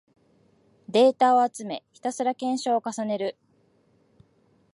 [0.89, 3.37] データを集め、ひたすら検証を重ねる